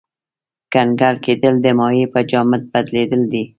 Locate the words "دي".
3.31-3.43